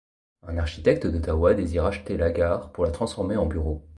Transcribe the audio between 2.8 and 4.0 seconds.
la transformer en bureaux.